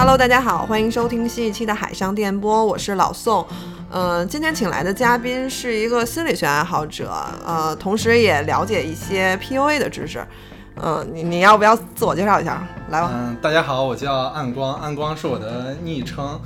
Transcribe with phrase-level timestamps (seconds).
[0.00, 3.46] Hello，大家好，欢迎收听新一期的海上电波，我是老宋。
[3.90, 7.12] 嗯，今天请来的嘉宾是一个心理学爱好者，
[7.44, 10.26] 呃，同时也了解一些 PUA 的知识。
[10.76, 12.66] 嗯，你你要不要自我介绍一下？
[12.88, 13.10] 来吧。
[13.12, 16.40] 嗯，大家好，我叫暗光，暗光是我的昵称。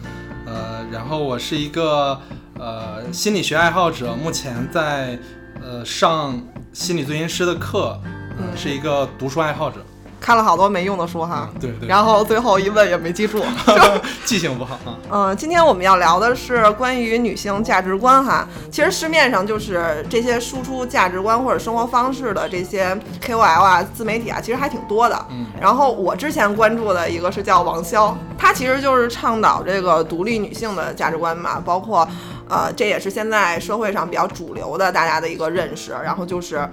[0.47, 2.21] 呃，然后我是一个
[2.59, 5.17] 呃心理学爱好者，目前在
[5.63, 7.97] 呃上心理咨询师的课，
[8.37, 9.77] 嗯，是一个读书爱好者。
[10.25, 13.45] 看了好多没用的书哈，对对，然后最后一问也没记住，
[14.25, 14.97] 记性不好啊。
[15.11, 18.49] 嗯，今天我们要聊的是关于女性价值观哈。
[18.73, 25.27] 其实市面上就是这些输出价值观或者生活方式的这些 KOL 啊、自媒体啊，其实还挺多的。
[25.29, 32.09] 嗯，然后我之前关注的一个是叫王潇，他其实就是倡导这个独立女性的价值观嘛，包括
[32.49, 35.93] 呃，这也是现在社会上比较主流的大家的一个认识。
[36.03, 36.67] 然后就是，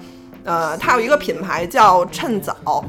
[0.45, 2.85] 呃，他有一个品牌叫趁早。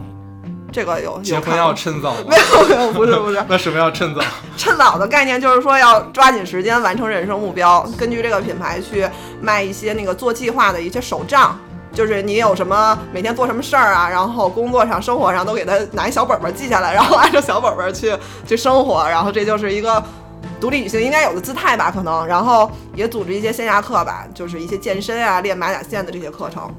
[0.72, 3.40] 这个有结婚要趁早， 没有没有，不是不是。
[3.46, 4.22] 那什么要趁早？
[4.56, 9.06] 趁早的概念就是说要抓紧时间完成人生目标，根据这个品牌去
[9.40, 11.58] 卖一些那个做计划的一些手账，
[11.92, 20.02] 就是你有什么每天做什么事儿啊，然后工作上、生活上都给他拿一小本本记下来，然后按照小本本去去生活，然后这就是一个。
[20.62, 26.72] 独立女性应该有的姿态吧，可能，然后也组织一些线下课吧，就是一些健身啊、练马甲线的这些课程。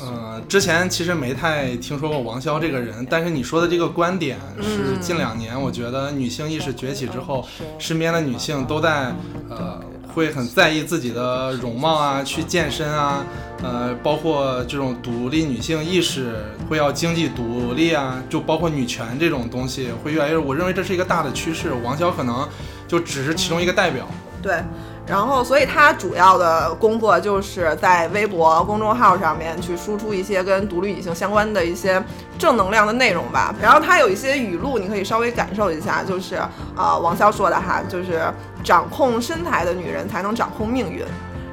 [0.00, 7.46] 呃，之前其实没太听说过王潇这个人，但是你说的这个观点是近两年，我觉得女性意识崛起之后，
[7.78, 9.12] 身边的女性都在
[9.50, 9.78] 呃
[10.14, 13.22] 会很在意自己的容貌啊，去健身啊，
[13.62, 16.34] 呃，包括这种独立女性意识
[16.66, 21.74] 会要经济独立啊，就包括女权这种东西会越来越，我认为这是一个大的趋势。
[21.84, 22.48] 王潇可能。
[22.88, 24.04] 就只是其中一个代表，
[24.42, 24.60] 对，
[25.06, 32.02] 然后所以他主要的工作就是在微博公众号上面去输出一些跟独立女性相关的一些
[32.38, 33.54] 正能量的内容吧。
[33.60, 36.36] 然后他有一些语录，你可以稍微感受一下，就是
[36.74, 38.22] 啊，王潇说的哈，就是
[38.64, 41.04] 掌控身材的女人才能掌控命运。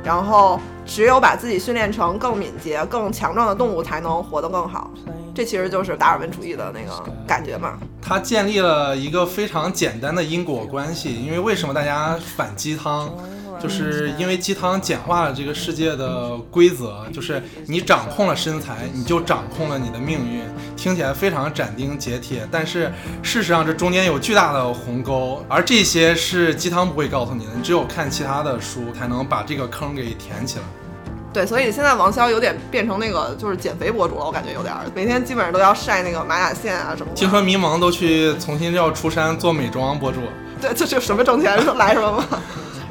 [0.04, 4.92] 然后，只有把自己训练成更敏捷、更强壮的动物，才能活得更好。
[5.36, 7.78] 这其实就是达尔文主义的那个感觉嘛。
[8.02, 11.14] 他建立了一个非常简单的因果关系。
[11.14, 13.14] 因为为什么大家反鸡汤？
[13.58, 20.42] 就是因为鸡汤简化了这个世界的规则，就是你掌控了身材，你就掌控了你的命运。
[20.76, 22.92] 听起来非常斩钉截铁，但是
[23.24, 30.66] 事实上这中间有巨大的鸿沟，而这些是鸡汤不会告诉你的，你只有看其他的书才能把这个坑给填起来。
[31.36, 37.12] 对，所以现在王潇有点变成那个就是减肥博主了，我感觉有点，每天基本上都要晒那个马甲线啊什么。
[37.14, 40.22] 听说迷茫都去重新要出山做美妆博主。
[40.62, 42.26] 对，这就什么挣钱来什么嘛。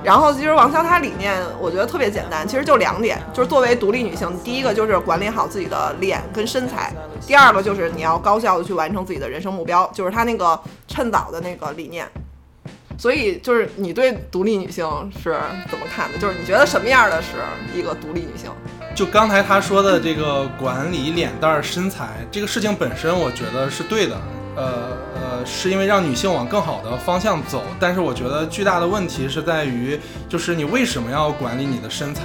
[0.02, 6.92] 然后其实王潇她理念，我觉得特别简单，其实就两点，就是作为独立女性，第一个就是管理好自己的脸跟身材，
[7.26, 12.06] 第二个就是你要高效的去完成自己的人生目标，就是她那个趁早的那个理念。
[12.98, 14.86] 所以就是你对独立女性
[15.22, 15.36] 是
[15.70, 16.18] 怎么看的？
[16.18, 17.28] 就是你觉得什么样的是
[17.74, 18.50] 一个独立女性？
[18.94, 24.16] 就刚才她说的这个管理脸蛋身材这个事情本身，我觉得是对的。
[24.56, 32.22] 呃呃，是因为让女性往更好的方向走，但是我觉得巨大的问题是在于，就是你为什么要管理你的身材？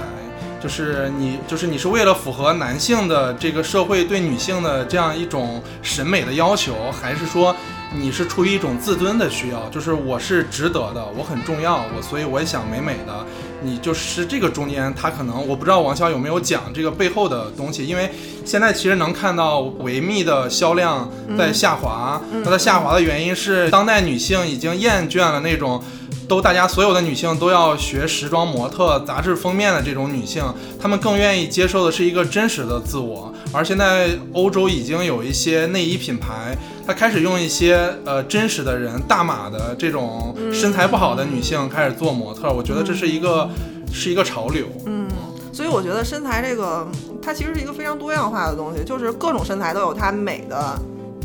[0.62, 7.54] 就是你，就是你是为了符合男性的这个社会对女性的这样一种审美的要求，还是说？
[7.92, 13.26] 你是出于一种自尊的需要，就是我是值得的，我很重要，我所以我也想美美的。
[13.62, 18.08] 你就是这个中间，他可能我不知道王潇有没有讲这个背后的东西，因为
[18.44, 25.82] 现在其实能看到维密的销量在下滑，它的下滑的原因是当代女性已经厌倦了那种。
[26.30, 30.44] 都大家所有的女性都要学时装模特、杂志封面的这种女性，
[30.80, 33.34] 她们更愿意接受的是一个真实的自我。
[33.52, 42.48] 而现在欧洲已经有一些内衣品牌，它开始用一些呃真实的人、大码的这种身材不好的女性开始做模特。
[42.52, 43.50] 我觉得这是一个
[43.92, 44.66] 是一个潮流。
[44.86, 45.08] 嗯，
[45.52, 46.86] 所以我觉得身材这个
[47.20, 50.78] 它其实是一个非常多样化的东西，就是各种身材都有它美的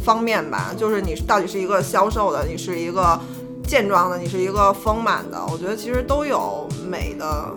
[0.04, 0.74] 方面吧。
[0.75, 3.22] 就是你到底是一个消瘦的，你是一个。
[3.68, 7.54] 健壮的，你是一个丰满的，我觉得其实都有美的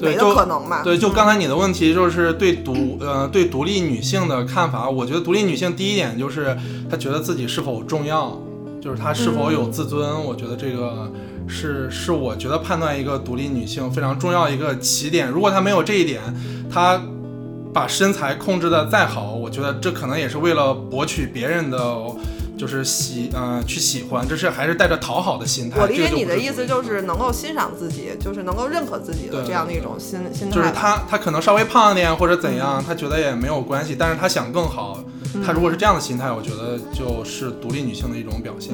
[0.00, 0.82] 美的可能吧。
[0.82, 6.56] 对，就刚才你的问题就是对独呃对独立女性的看法，我觉得独立女性第一点就是
[6.90, 8.38] 她觉得自己是否重要，
[8.80, 10.24] 就是她是否有自尊。
[10.24, 11.10] 我觉得这个
[11.48, 15.28] 是是我觉得判断一个独立女性非常重要一个起点。
[15.28, 16.20] 如果她没有这一点，
[16.70, 17.00] 她
[17.72, 21.78] 把身材控制的再好，我觉得这可能也是为了博取别人的。
[22.56, 25.80] 就是喜，呃，去喜欢，这是还是带着讨好的心态。
[25.80, 30.56] 我理解你的意思就是能够欣赏自己，就是能够认可自己的这样的一种心心态。
[30.56, 35.02] 就是他，他可能稍微胖一点或者怎样，他觉得也没有关系，但是他想更好。
[35.44, 38.72] 他如果是这样的心态，我觉得就是独立女性的一种表现。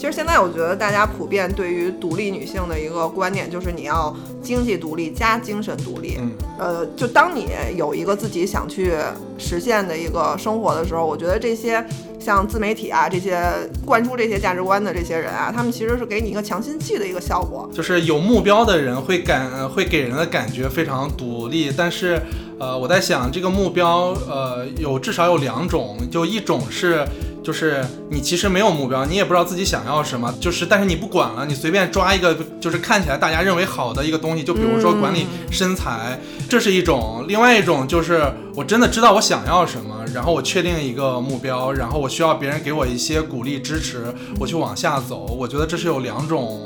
[0.00, 6.16] 其实现在我觉得大家普遍对于独立女性的一个观念就是你要经济独立加精神独立。
[6.18, 8.94] 嗯，呃，就当你有一个自己想去
[9.36, 11.84] 实现的一个生活的时候，我觉得这些
[12.18, 13.46] 像自媒体啊这些
[13.84, 17.68] 灌输这些价值观的这些人啊，他们其实是给你一个强心剂的一个效果。
[17.70, 22.18] 就是有目标的人会感会给人的感觉非常独立，但是
[22.58, 27.06] 呃，我在想这个目标呃有至少有两种，就一种是。
[27.42, 38.22] 就是你其实没有目标，你也不知道自己想要什么，就是但是你不管了，你随便抓一个就是看起来大家认为好的一个东西，就比如说管理身材，这是一种；另外一种就是
[38.54, 44.04] 我真的知道我想要什么，然后我确定一个目标，然后我需要别人给我一些鼓励支持，
[44.38, 45.26] 我去往下走。
[45.26, 46.62] 我觉得这是有两种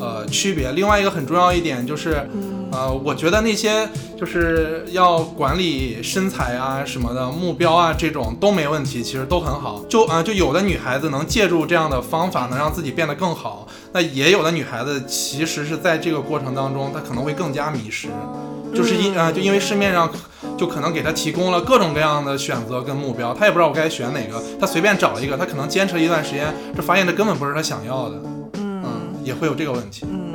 [0.00, 0.72] 呃区别。
[0.72, 2.28] 另外一个很重要一点就是。
[2.72, 9.84] 呃，我觉得那些就是要管理身材啊什么的目标啊，这种都没问题，其实都很好。
[9.88, 13.66] 就啊，就有的女孩子能借助这样的方法，能让自己变得更好。
[13.92, 18.08] 那也有的女孩子其实是在这个过程当中，她可能会更加迷失，
[18.74, 20.10] 就是因啊，就因为市面上
[20.58, 28.20] 就可能给她提供了各种各样的选择跟目标，她也不知道我该选哪个，她随便找一个，她可能坚持一段时间，就发现这根本不是她想要的。
[28.54, 30.04] 嗯，也会有这个问题。
[30.10, 30.25] 嗯。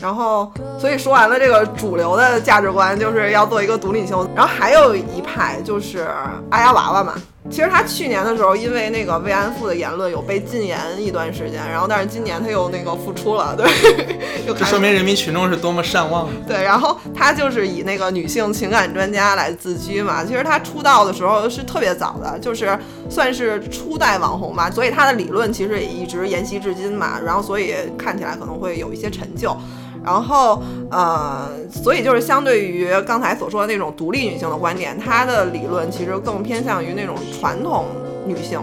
[0.00, 4.16] 然后，所以说完了这个主流的价值观，就是要做一个独立性。
[4.34, 6.08] 然后还有一派就是
[6.50, 7.14] 阿丫娃娃嘛。
[7.50, 13.66] 其实他去年的时候，因为那个慰安妇的言论有被禁言一段时间，然后但是今年他又那个复出了，对，
[14.54, 16.28] 这说明人民群众是多么善忘。
[16.46, 20.22] 对，然后他就是以那个女性情感专家来自居嘛。
[20.22, 22.78] 其实他出道的时候是特别早的，就是
[23.08, 27.18] 算是初代网红吧，所以他的理论其实也一直沿袭至今嘛。
[27.24, 29.56] 然后所以看起来可能会有一些成就。
[30.04, 37.86] 然后，呃，所以就是相对于刚才所说的那种独立女性的观点，她的理论其实更偏向于那种传统
[38.26, 38.60] 女性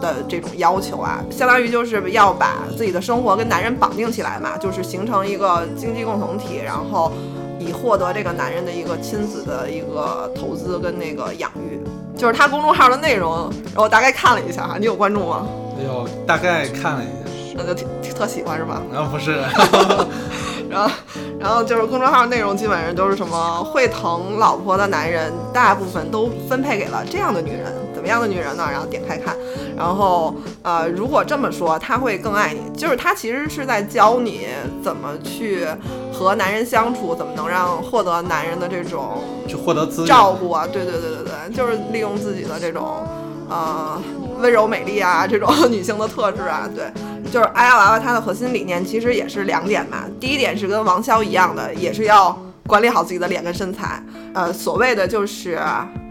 [0.00, 7.12] 的这种要求啊，相当于就是要把自己的生活跟男人绑定起来嘛，就是形成一个经济共同体，然后
[7.58, 11.80] 以获得这个男人的一个亲子的一个投资跟那个养育。
[12.16, 15.46] 就是他公众号的内容，我大概看了一下哈，你有关注吗？
[15.84, 18.82] 有，大概看了一下，那就挺特喜欢是吧？
[18.92, 19.38] 啊，不是。
[20.68, 20.94] 然后，
[21.38, 28.66] 然后就是公众号内容基本上都是什么会疼老婆的男人，大部分都分配给了这样的女人，怎么样的女人呢？
[28.70, 29.36] 然后点开看，
[29.76, 34.46] 然后呃，如果这么说，他会更爱你，就是他其实是在教你
[34.82, 35.66] 怎么去
[36.12, 43.06] 和男人相处，怎么能让获得男人的这种去获得资照顾啊，对对对对对，就是利用自己的这种
[43.48, 44.00] 呃
[44.38, 46.84] 温柔美丽啊这种女性的特质啊，对。
[47.30, 50.04] 就是阿丫娃娃，它的核心理念其实也是两点嘛。
[50.18, 52.34] 第一点是跟王潇一样的，也是要
[52.66, 54.02] 管理好自己的脸跟身材。
[54.32, 55.58] 呃，所谓的就是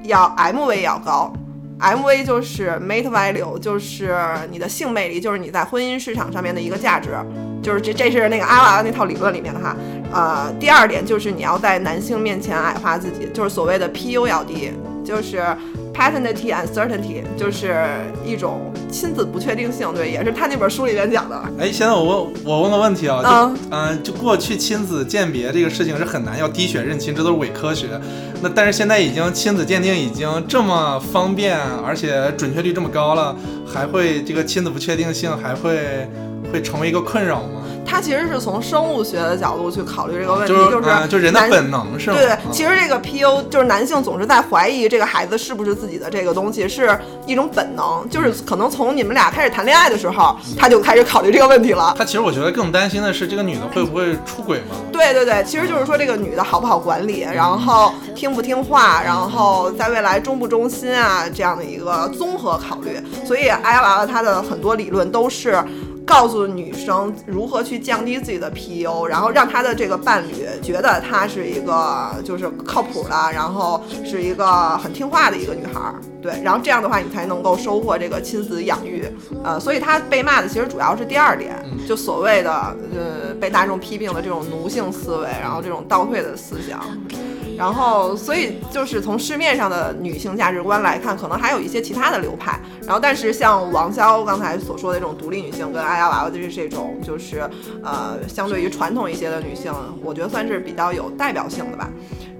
[0.03, 1.33] 要 MV 要高
[1.79, 4.15] ，MV 就是 Mate Value，就是
[4.51, 7.09] 你的性魅力，就是你在婚姻市场上面的一个价值。
[7.63, 9.75] 就是这，这是那个阿娃娃那套理论里面的哈。
[10.13, 14.71] 呃，第二点就是你要在男性面前矮化自己，就是所谓的 PU 要低，
[15.03, 15.43] 就是。
[15.97, 17.73] Paternity uncertainty 就是
[18.23, 21.35] 一种亲子不确定性，对，也是他那本书里面讲的。
[21.59, 27.87] 哎，现在我问我问个问题啊，嗯嗯，就过去亲子鉴别这个事情是很难，要滴血认亲，这都是伪科学。
[28.43, 36.07] 那但是现在已经亲子鉴定已经这么方便，而且准确率这么高了，还会这个亲子不确定性还会
[36.53, 37.63] 会成为一个困扰吗？
[37.87, 42.17] 他其实是从生物学的角度去考虑这个问题，就是就人的本能是吗？
[42.17, 51.95] 对对，其实这个 PU 就是男性总是在怀疑这个孩子是不是自己的这个东西，是一种本能，就是可能从你们俩开始谈恋爱的时候，他就开始考虑这个问题了。
[51.97, 54.75] 他其实我觉得更担心的是这个女的会不会出轨吗？
[54.91, 62.99] 对对对，其实就是说这个女的好不好管理，然后听不听话，然后在未来忠不忠心啊这样的一个综合考虑。
[63.25, 65.63] 所以艾娃娃她的很多理论都是。
[66.07, 79.05] 告诉女生如何去降低自己的 PU，然后让她的这个伴侣觉得她是一个就是靠谱的，然后是一个很听话的一个女孩儿，对，然后这样的话你才能够收获这个亲子养育，
[79.45, 81.55] 呃，所以她被骂的其实主要是第二点，
[81.87, 86.81] 就所谓的呃被大众批评的这种奴性思维，然后这种倒退的思想。
[87.57, 92.59] 然后，所以就是从市面上的女性价值观来看，可能还有一些其他的流派。
[92.83, 97.49] 然后，但是像王潇刚才所说的这种独立女性，跟阿丫娃娃的这种，就是
[97.83, 101.89] 呃，相对于传统一些的女性，我觉得算是比较有代表性的吧。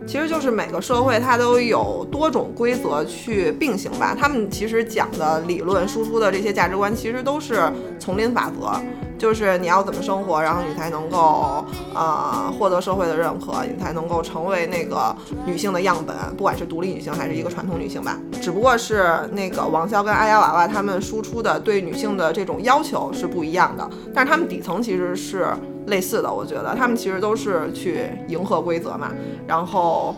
[0.07, 4.15] 其实就是每个社会它都有多种规则去并行吧。
[4.17, 8.71] 他们其实讲的理论输出的这些价值观，其实都是丛林法则。
[9.17, 18.19] 就是你要怎么生活，然后你才能够呃获得社会的认可，你才能够成为那个女性的样本，不管是独立女性还是一个传统女性吧。
[18.39, 25.47] 只不过是那个王潇跟阿丫娃娃他们输出的对女性的这种要求是不一样的，但是他们底层其实是
[25.87, 26.31] 类似的。
[26.31, 29.11] 我觉得他们其实都是去迎合规则嘛，
[29.45, 30.15] 然后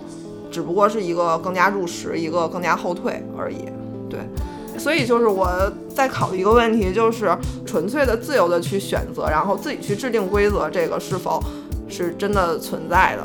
[0.51, 3.65] 只不过是一个更加入时，一个更加后退而已。
[4.09, 4.19] 对。
[4.77, 5.49] 所以就是我
[5.93, 11.43] 在考虑一个问题，就是纯粹的自由的去选择，然后自己去制定规则，这个是否
[11.89, 13.23] 是真的存在的？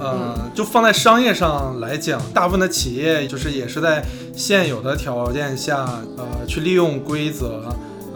[0.00, 4.04] 呃，就放在商业上来讲，大部分的企业就是也是在
[4.34, 5.84] 现有的条件下，
[6.16, 7.62] 呃，去利用规则，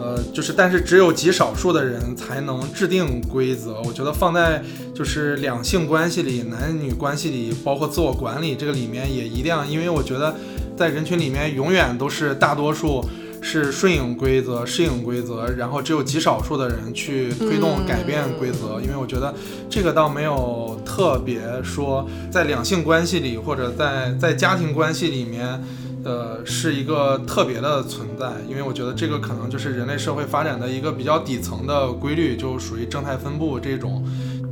[0.03, 3.81] 呃，就是但是只有极少数的人才能制定规则。
[3.85, 4.61] 我觉得放在
[4.93, 10.35] 就是两性关系里、男女关系里，包括自我管理这个里面也一定要，因为我觉得。
[10.75, 12.99] 在人群里面，永远都是大多数
[13.43, 18.81] 是顺应规则、适应规则，然后只有极少数的人去推动改变规则。
[18.81, 19.31] 因为我觉得
[19.69, 25.63] 这个倒没有特别说在两性关系里或者在在家庭关系里面，
[26.03, 28.31] 呃，是一个特别的存在。
[28.49, 34.03] 因为我觉得这个可能就是人类社会发展的一个比较底层的规律，就属于正态分布这种。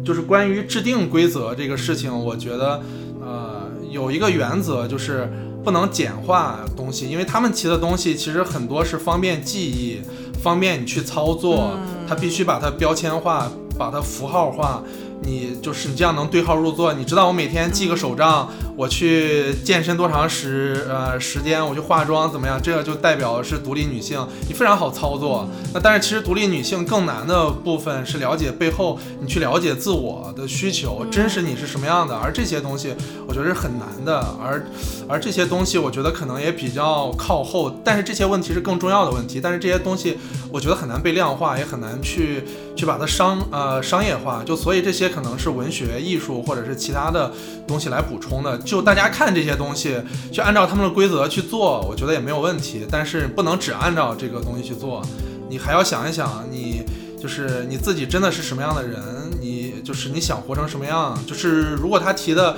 [0.04, 2.82] 就是关于制定规则这个事情，我觉得
[3.22, 5.32] 呃有一个原则就是。
[5.64, 10.02] 不能简化东西，因为他们提的东西其实很多是方便记忆、
[10.42, 11.78] 方便你去操作，
[12.08, 14.82] 它必须把它标签化、把它符号化。
[15.24, 22.60] 你就是你这样能对号入座，你知道我每天记个手账，我去健身多长时呃时间，我去化妆怎么样？
[22.60, 25.48] 这个就代表是独立女性，你非常好操作。
[25.76, 32.16] 那但是其实独立女性更难的部分是了解背后，你去了解自我的需求，真实你是什么样的。
[32.16, 32.96] 而这些东西
[33.28, 34.66] 我觉得是很难的，而
[35.08, 37.80] 而这些东西我觉得可能也比较靠后。
[37.84, 40.18] 但是这些问题是更重要的问题，但是这些东西
[40.52, 42.44] 我觉得很难被量化，也很难去
[42.76, 44.42] 去把它商呃商业化。
[44.44, 45.11] 就所以这些。
[45.12, 47.32] 可能是文学、艺术或者是其他的
[47.68, 48.58] 东西来补充的。
[48.60, 49.98] 就大家看这些东西，
[50.32, 52.88] 去按照他们的规则去做，我觉得也没有问题。
[52.90, 55.06] 但是不能只按照这个东西去做，
[55.50, 56.84] 你还要想一想，你
[57.22, 59.00] 就是你自己真的是什么样的人，
[59.40, 61.18] 你就是你想活成什么样。
[61.28, 62.56] 就是如果他提的，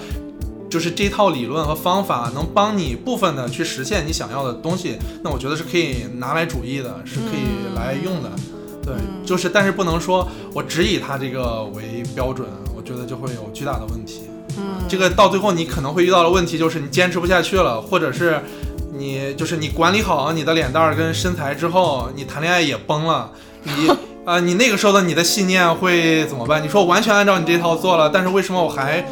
[0.69, 8.31] 就是这套理论和方法能帮你部分的去实现你想要的东西，那我觉得是可以拿来主义的，是可以来用的。
[8.85, 8.93] 对，
[9.25, 14.23] 就是，但是不能说我只以他这个为标准，我觉得就会有巨大的问题。
[14.57, 18.39] 嗯，这个到最后你可能会遇到的问题就是你坚持不下去了，或者是
[18.93, 23.31] 你就是你管理好你的脸蛋儿跟身材之后，你谈恋爱也崩了。
[23.63, 23.89] 你
[24.25, 26.61] 啊， 你那个时候的你的信念会怎么办？
[26.61, 29.03] 你说我完全按照你这套做了，但是为什么我还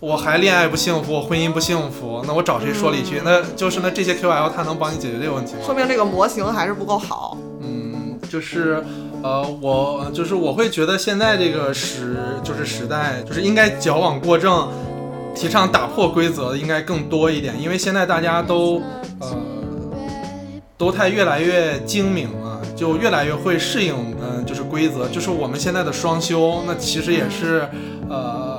[0.00, 2.24] 我还恋爱不幸福，婚姻不幸福？
[2.26, 3.20] 那我找谁说理去？
[3.24, 5.60] 那就是那这些 QL 他能帮你解决这个问题吗？
[5.64, 7.36] 说明这个模型还是不够好。
[7.60, 8.82] 嗯，就是。
[9.22, 14.68] 呃，我就是我会觉得现在这个时就是时代，就是应该矫枉过正，
[15.34, 18.82] 提倡打破规则的应该更多一点，因为现在大家都
[19.20, 19.36] 呃
[20.78, 27.68] 都太越来越精明了，就越来越会适应，嗯，就是规则，就是我们现在的双休，那其实也是
[28.08, 28.49] 呃。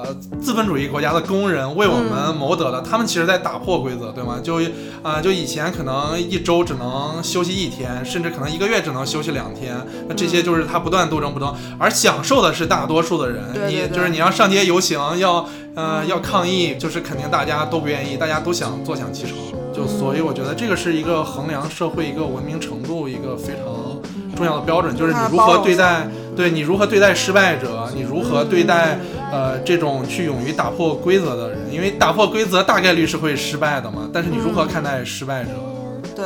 [0.42, 4.40] 资本主义国家的工人为我们谋得了，他们其实在打破规则，对吗？
[4.44, 4.62] 就
[5.02, 9.76] 啊，就以前可能一周只能休息一天，甚至可能一个月只能休息两天，
[10.08, 13.44] 那这些就是他不断斗争不断，而享受的是大多数的人。
[13.68, 19.36] 你就是你要上街游行，要呃要抗议，就是肯定大家都不愿意，大家都想坐享其成。
[19.74, 24.02] 就所以我觉得这个是一个衡量社会一个文明程度一个非常。
[24.34, 28.98] 重要的标准就是你如何对待，对你如何对待失败者，你如何对待
[29.32, 34.10] 呃这种去勇于打破规则的人，因为打破规则大概率是会失败的嘛。
[34.14, 35.50] 但是你如何看待失败者，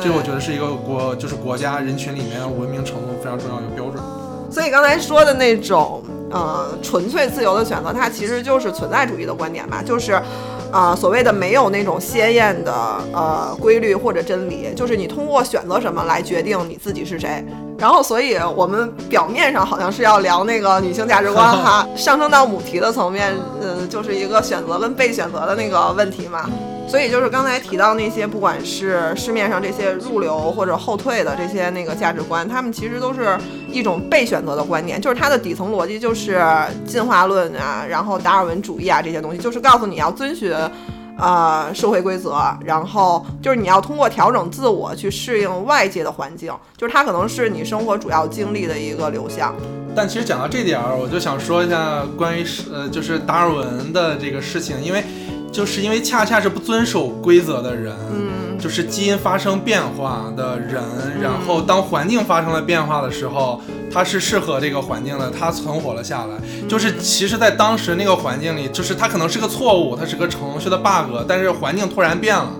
[0.02, 4.02] 这我觉得是一个国就是国家人群里面文明程度非常重要一个标准。
[4.50, 10.20] 所以刚才说的那种呃纯粹自由的选择，它其实就是存在主义的观点吧，就是。
[10.76, 12.72] 啊，所谓的没有那种鲜艳的
[13.14, 17.42] 呃规律或者真理，就是你通过选择什么来决定你自己是谁。
[17.78, 26.50] 然后，所以我们表面上好像是要聊那个女性价值观哈， 上升到母题的层面，呃，就是一个选择跟被选择的那个问题嘛。
[26.88, 33.36] 所以就是刚才提到那些，不管是市面上这些入流或者后退的这些那个价值观，他们其实都是
[33.70, 36.40] 一种被选择的观念，就是它的底层逻辑就是
[36.86, 40.54] 进化论啊，然后达尔文主义啊这些东西，就是告诉你要遵循，
[41.18, 49.54] 呃，社会规则，然后就是你要通过调整自我去适应外界的环境，就是它可能是你生活主要经历的一个流向。
[49.94, 55.04] 但其实讲到这点儿，我就想说一下关于呃，就是达尔文的这个事情，因为。
[55.56, 60.82] 就是因为恰恰是不遵守规则的人，嗯，就是基因发生变化的人，
[61.22, 66.68] 然后当环境发生了变化的时候，它是适合这个环境的，它存活了下来。
[66.68, 72.50] 就是其实，在当时那个环境里，就是它可能是个错误，它是个程序的 bug，但是环境突然变了。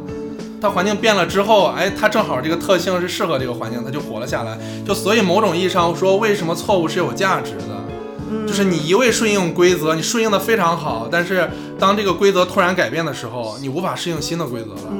[0.58, 4.56] 它环境变了之后，哎，它正好这个特性是适合这个环境，它就活了下来。
[4.86, 7.76] 就所以某种意义上说，为什么错误是有价值的？
[8.47, 14.92] 就是你一味顺应规则，你顺应的非常好，但是当这个规则突然改变的时候，你无法适应新的规则了。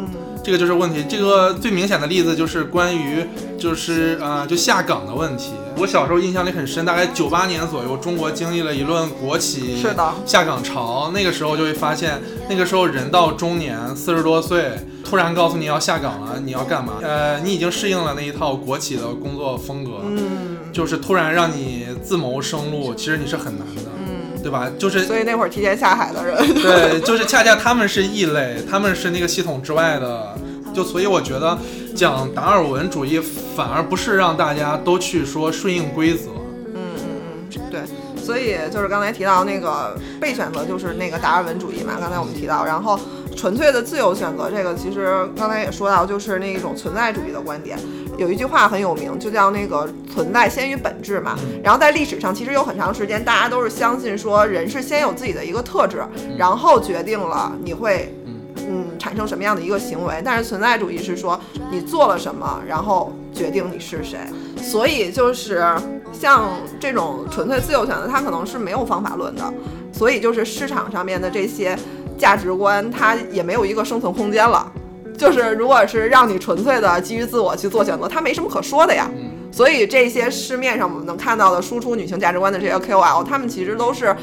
[0.45, 1.05] 这个就是问题。
[1.09, 3.27] 这个最明显的例子就是关于，
[3.59, 5.53] 就是啊，就下岗的问题。
[5.77, 11.11] 我小时候印象里很深，大概九八年左右，中国经历了一轮国企是的下岗潮。
[11.13, 14.73] 那个时候就会发现，那个时候人到中年，四十多岁。
[15.09, 16.95] 突然告诉你要下岗了，你要干嘛？
[17.01, 24.71] 呃，你已经适应了那一套国企的工作风格，嗯，就是突然让你自谋生路，其实你是很难的，嗯，对吧？
[24.79, 30.37] 就是所以那会儿提前下海的人，对，就是恰恰他们是异类，他们是那个系统之外的，
[30.75, 31.59] 就所以我觉得
[31.95, 33.19] 讲达尔文主义
[33.57, 36.29] 反而不是让大家都去说顺应规则，
[36.75, 37.81] 嗯嗯嗯，对，
[38.23, 43.01] 所以就是刚才提到那个被选择就是那个达尔文主义嘛，刚才我们提到，然后。
[43.37, 47.79] 纯粹的自由选择，这个其实刚才也说到，就是那一种存在主义的观点。
[48.17, 51.39] 有一句话很有名，就叫那个“存在先于本质”嘛。
[51.63, 56.03] 然后在历史上，其实有很长时间，大家都是相信说，人是先有自己的一个特质，
[56.39, 58.15] 然后决定了你会，
[58.57, 60.23] 嗯，产生什么样的一个行为。
[60.25, 61.39] 但是存在主义是说，
[61.71, 64.19] 你做了什么，然后决定你是谁。
[64.63, 65.63] 所以就是
[66.11, 66.49] 像
[66.81, 69.53] 这种纯粹自由选择，它可能是没有方法论的。
[69.93, 71.79] 所以就是市场上面的这些。
[72.17, 74.71] 价值观它也没有一个生存空间了，
[75.17, 79.11] 就是如果是让你纯粹的基于自我去做选择，它没什么可说的呀。
[79.53, 84.15] 所以这些市面上我们能看到的输出女性价值观的这些 KOL，他们其实都是，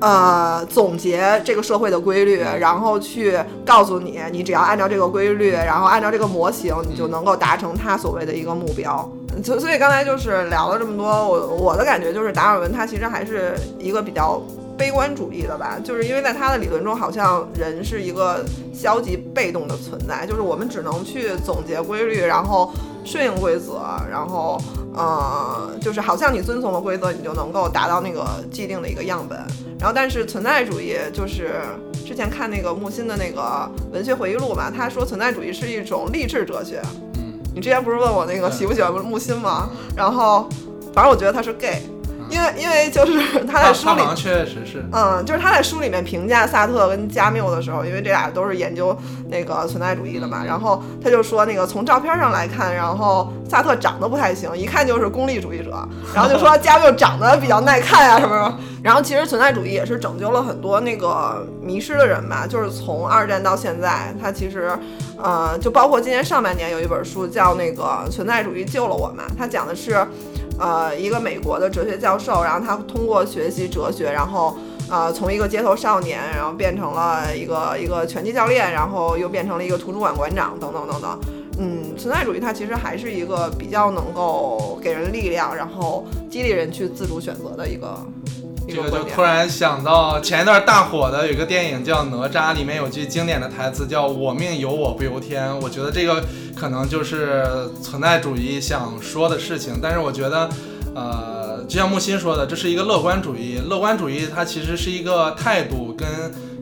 [0.00, 9.06] 呃，总结这个社会的规律，然后去告诉你，你只要按照这个规律，然后按照这个模型，你就能够达成他所谓的一个目标。
[9.44, 14.42] 所所以刚才就是聊了这么多，我我的感觉就是达尔文他其实还是一个比较。
[14.76, 22.72] 悲观主义的吧，就是因为在他的理论中，好像人是一个消极被动的存在，就是我们只能去总结规律，然后
[23.04, 24.60] 顺应规则，然后
[24.94, 29.38] 呃，就是好像你遵从了规则，你就能够达到那个既定的一个样本。
[29.78, 31.56] 然后，但是存在主义就是
[32.06, 36.80] 之前看那个木心的那个文学回忆录嘛，他说存在主义是一种励志哲学。
[37.14, 39.68] 嗯，你之前不是问我那个喜不喜欢木心吗？
[39.96, 40.48] 然后，
[40.94, 41.82] 反正我觉得他是 gay。
[42.32, 48.96] 因为因为就是 他在书里，确实是，嗯，就是他在书里面评价萨特跟加缪的时候，因为这俩都是研究
[49.28, 64.72] 那个存在主义的嘛，然后他就说那个从照片上来看，然后萨特长得不太行，一看就是功利主义者，然后就说加缪长得比较耐看啊什么什么，然后其实存在主义也是拯救了很多那个迷失的人吧，就是从二战到现在，他其实，
[65.22, 70.06] 呃，就包括今年上半年有一本书叫那个存在主义救了我们，他讲的是。
[70.58, 74.56] 呃，一个美国的哲学教授，然后他通过学习哲学，然后
[74.90, 81.20] 呃，从一个街头少年，然后变成了一个一个拳击教练，然后又变成了一个图书馆馆长，等等等等。
[81.58, 87.98] 嗯，存在主义它其实还是一个比较能够给人力量，然后激励人去自主选择的一个。
[88.72, 95.46] 这个就突然想到前一段大火的有一个电影叫《哪吒》，里面有句经典的台词叫“我命由我不由天”。
[95.60, 96.24] 我觉得这个
[96.56, 97.44] 可能就是
[97.82, 99.78] 存在主义想说的事情。
[99.82, 100.48] 但是我觉得，
[100.94, 103.60] 呃，就像木心说的，这是一个乐观主义。
[103.68, 106.08] 乐观主义它其实是一个态度跟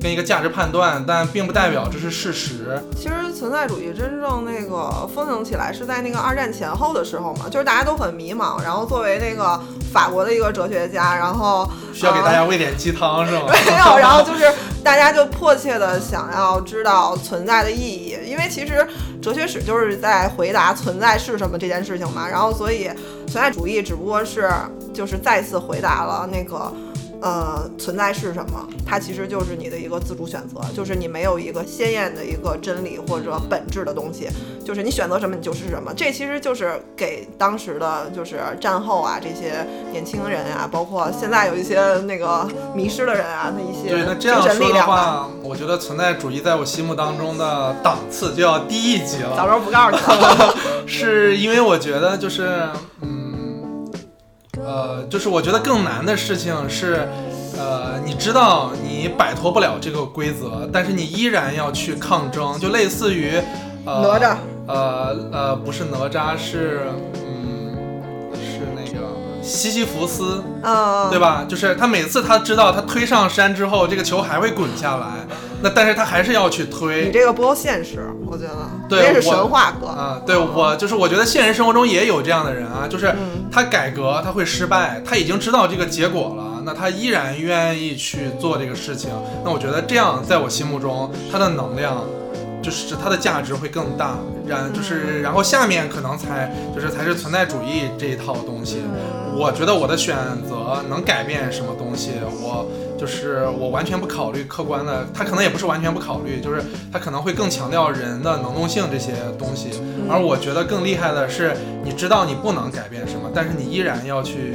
[0.00, 2.80] 跟一个价值判断，但并不代表这是事实。
[2.96, 9.60] 其实存在主义真正那个风行起来是在那个二战前后的时候嘛，就是大家都很迷茫，然后作为那个。
[9.92, 13.46] 法国的一个哲学家，然后需要给大家喂点鸡汤是吗？
[13.50, 14.44] 没有，然后就是
[14.84, 18.86] 大家就迫切的想要知道存在的意义，因为其实
[19.20, 22.28] 哲学史就是在回答存在是什么这件事情嘛。
[22.28, 22.88] 然后所以
[23.26, 24.48] 存在主义只不过是
[24.94, 26.72] 就是再次回答了那个。
[27.22, 28.66] 呃，存在是什么？
[28.86, 34.28] 它其实就是你的一个自主选择，就是你没有一个鲜艳的一个真理或者本质的东西，
[34.64, 35.92] 就是你选择什么你就是什么。
[35.94, 49.36] 这其实就是给当时的就是战后啊这些年轻人啊，包括现在有一些那个迷失的人啊那一些对，那这样说的话，我觉得存在主义在我心目当中的档次就要低一级了。
[49.36, 52.68] 早知道不告诉你， 是因为我觉得就是
[52.99, 52.99] 嗯。
[54.70, 57.08] 呃，就是我觉得更难的事情是，
[57.58, 63.32] 呃，你知道你摆脱不了这个规则，但是你依然要去抗争，就类似于，
[63.84, 64.36] 呃，哪吒，
[64.68, 66.82] 呃呃，不是哪吒，是，
[67.26, 67.74] 嗯，
[68.34, 69.08] 是那个
[69.42, 71.44] 西西弗斯，嗯，对吧？
[71.48, 75.06] 就是他每次他知道他推上山之后，这个球还会滚下来。
[75.62, 77.12] 那但是他还是要去推你。
[77.12, 78.50] 这个不够现实，我觉得
[78.88, 79.86] 对这是我神话哥。
[79.86, 89.10] 啊，对我就是我觉得现实生活中也有这样的人啊，就是嗯他改革他会失败，他已经知道这个结果了，那他依然愿意去做这个事情，
[89.44, 92.04] 那我觉得这样在我心目中他的能量。
[92.62, 98.82] 就是他的价值会更大，然就是然后下面可能才就是才是存在主义这一套东西。
[99.34, 100.14] 我觉得我的选
[100.46, 102.68] 择能改变什么东西，我
[103.00, 109.70] 就是我完全不考虑客观的，他可能也不是完全不考虑，就是他可能会更强调人的能动性这些东西。
[110.10, 114.54] 而我觉得更厉害的是，你知道你不能改变什么，但是你依然要去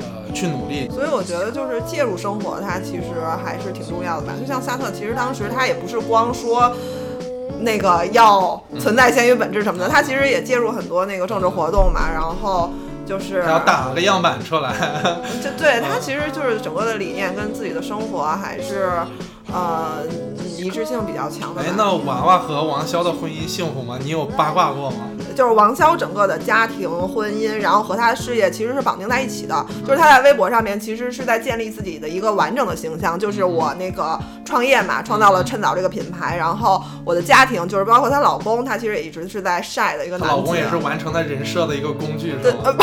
[0.00, 0.90] 呃去努力。
[0.90, 3.04] 所以我觉得就是介入生活，它其实
[3.44, 4.32] 还是挺重要的吧。
[4.40, 6.74] 就像萨特，其实当时他也不是光说。
[7.58, 12.70] 那个要存在先于本质什么的，他其实也介入很多那个政治活动嘛，然后
[13.06, 14.72] 就是他要打个样板出来，
[15.42, 18.90] 就对他其实就是整个的理念跟自己的生活还是
[19.52, 19.98] 呃
[20.58, 21.66] 一致性比较强的吧。
[21.66, 23.98] 哎，那娃娃和王潇的婚姻幸福吗？
[24.02, 25.06] 你有八卦过吗？
[25.36, 29.64] 就是王潇整个的家庭、婚姻，然后和他的事业其实是绑定在一起的。
[29.86, 40.34] 就是他在微博上面其实是在建立自己的一个完整的形象，就是我那个创业嘛，创造了趁早这个品牌，然后我的家庭就是包括她老公，她其实也一直是在晒的一个男子。
[40.34, 42.58] 老公也是完成她人设的一个工具，是对，吗？
[42.64, 42.82] 呃 不，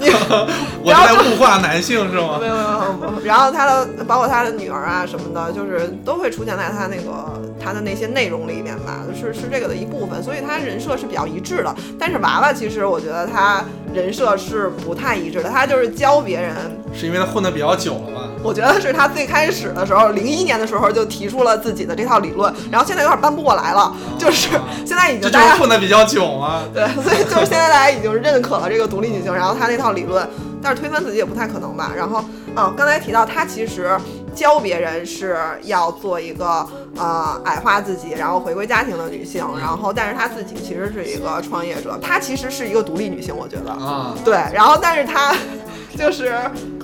[0.00, 0.08] 你
[0.82, 2.48] 我在物化男性是吗没？
[2.48, 2.68] 有 没有
[3.00, 3.24] 没有没有。
[3.24, 11.74] 然后他的包括他的女儿啊什么的，就是都会出现在他那个他的那些内容里面吧，是是这个的一部分，所以他人设是比较一致的。
[11.98, 16.54] 但是娃娃其实我觉得他人设是不太一致的，他就是教别人。
[16.92, 18.28] 是因为他混得比较久了吧？
[18.42, 24.50] 我觉得是他最开始的时候，零一年的时候就提出了自己的这套理论，然后现在有点搬不过来了，就是
[24.84, 26.62] 现在已经大家混得比较久啊。
[26.72, 30.28] 对，所以就是现在大家已经认可了这个独立女性，然后他那套理论，
[30.62, 31.92] 但是推翻自己也不太可能吧。
[31.96, 32.24] 然后，
[32.54, 33.98] 嗯，刚才提到他其实
[34.34, 36.66] 教别人是要做一个
[36.96, 43.70] 呃矮化自己，然后回归家庭的女性，然后但是她自己其实是一个创业者，她其实是一个独立女性，我觉得。
[43.72, 45.34] 啊，对，然后但是她
[45.96, 46.34] 就是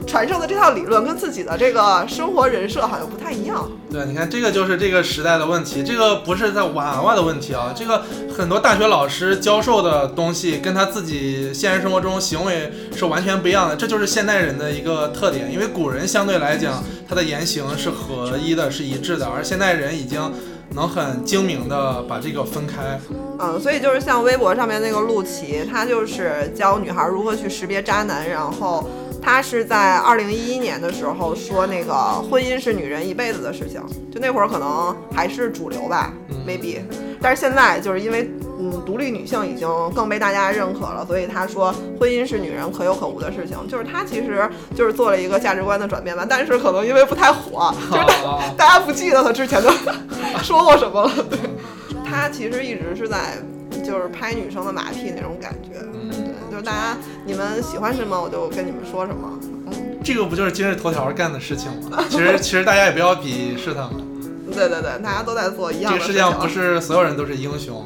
[0.06, 3.70] 传授的这套理论跟自己的这个生活人设好像不太一样。
[3.90, 8.02] 对，你看这个就是这个时代的问题，这个不是在娃娃的问题啊，这个
[8.36, 15.52] 很多大学老师教授的东西跟他自己现实生活中行为是完全不一样的，这就是现代人的一个特点。
[15.52, 20.32] 因为古人相对来讲，他的言行是合一的，是一致的，而现代人已经
[20.74, 23.00] 能很精明的把这个分开。
[23.40, 28.88] 嗯，所以就是像微博上面那个陆琪，他就是教女孩如何去识别渣男，然后
[29.22, 31.94] 他是在二零一一年的时候说那个
[32.30, 33.80] 婚姻是女人一辈子的事情，
[34.12, 36.12] 就那会儿可能还是主流吧
[36.46, 36.80] ，maybe，
[37.20, 49.70] 但是现在就是因为嗯独立女性已经更被大家认可了，所以他说婚姻是女人可有可无的事情，就是他其实就是做了一个价值观的转变吧，但是可能因为不太火， 就是大啊大家不记得他之前都
[50.42, 51.12] 说过什么了。
[51.28, 51.38] 对，
[52.04, 53.38] 他其实一直是在
[53.84, 55.78] 就是拍女生的马屁那种感觉。
[56.60, 59.38] 对，就是大家你们喜欢什么，我就跟你们说什么。
[59.66, 62.04] 嗯，这个不就是今日头条干的事情吗？
[62.08, 64.02] 其实其实大家也不要鄙视他们，
[64.52, 66.18] 对对对，大家都在做一样这个世界。
[66.18, 67.84] 上不是所有人都是英雄，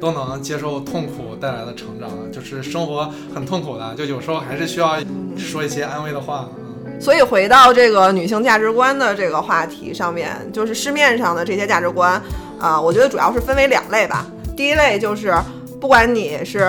[0.00, 4.96] 都能接受痛苦带来的成长，就是生活很痛苦的，就有时候还是需要
[5.36, 6.48] 说一些安慰的话。
[6.56, 6.62] 嗯
[6.98, 12.18] 所以回到这个女性价值观的这个话题上面，就是市面上的这些价值观，
[12.58, 14.24] 啊、我觉得主要是分为两类吧。
[14.56, 15.36] 第一类就是，
[15.78, 16.60] 不管你是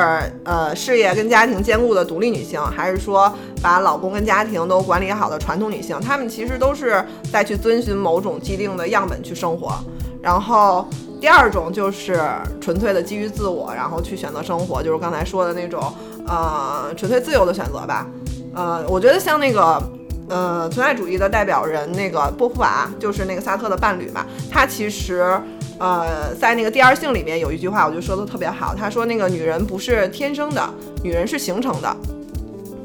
[0.43, 9.74] 呃事业跟家庭兼顾的独立女性，还是说把老公跟家庭都管理好的传统女性，她们其实都是在去遵循某种既定的样本去生活。
[10.22, 10.88] 然后
[11.22, 12.22] 第二种就是
[12.60, 15.82] 纯粹的基于自我，然后去选择生活，就是刚才说的那种
[16.28, 18.08] 呃纯粹自由的选择吧。
[18.54, 19.82] 呃，我觉得像那个
[20.28, 25.41] 呃存在主义的代表人那个波伏娃，就是那个萨特的伴侣嘛，他其实。
[25.80, 28.74] 呃，在那个第二性里面有一句话，我就说的特别好。
[28.74, 30.68] 他说那个女人不是天生的，
[31.04, 31.96] 女人是形成的。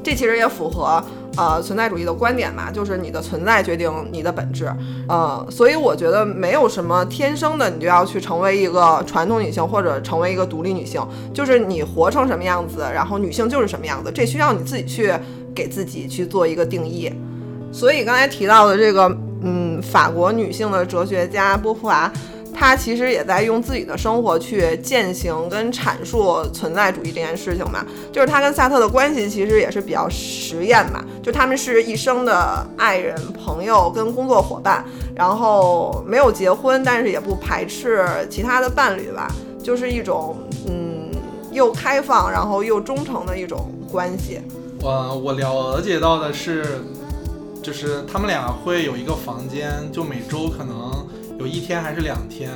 [0.04, 1.02] 这其实也符合
[1.36, 4.70] 呃存在主义的观点嘛，就是你的存在决定你的本质。
[5.08, 11.00] 呃，所以我觉得没有什么天生的，你就要去成为一个传统女性或者成为一个独立女性，
[11.32, 15.14] 就是你活成什么样子，然后女性就是什么样子，这需要你自己去
[15.54, 17.10] 给自己去做一个定义。
[17.72, 22.12] 所以刚才提到的这个，嗯，法国女性的哲学家波伏娃。
[22.54, 34.84] 他其实也在用自己的生活去践行跟阐述存在主义这件事情嘛，就是他跟萨特的关系其实也是比较实验嘛，就他们是一生的爱人、朋友跟工作伙伴，
[35.14, 39.28] 然后没有结婚，但是也不排斥其他的伴侣吧，
[39.62, 40.36] 就是一种
[40.68, 41.10] 嗯
[41.50, 44.40] 又开放然后又忠诚的一种关系。
[44.80, 46.80] 我我了解到的是，
[47.62, 51.06] 就是他们俩会有一个房间，就每周可能
[51.42, 52.52] 有一天还是两天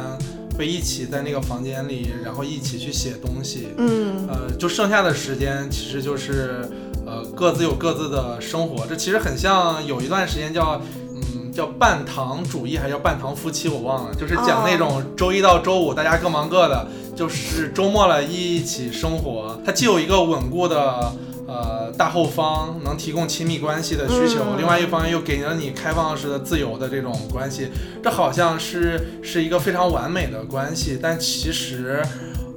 [0.56, 3.66] 会一起在那个房间里，然后一起去写东西。
[3.76, 6.70] 嗯，呃，就剩下的时间其实就是
[7.04, 8.86] 呃各自有各自的生活。
[8.86, 10.80] 这其实很像有一段时间叫
[11.16, 19.60] 嗯叫半糖主义，还叫半糖夫妻，我忘了，就是讲那种周一到周五大家各忙各的，就是周末了一起生活。
[19.66, 21.12] 它既有一个稳固的。
[21.46, 27.68] 呃，大后方能提供亲密关系的需求，嗯另外一方面又给了你开放式的、自由的这种关系，
[28.02, 32.02] 这好像是是一个非常完美的关系，但其实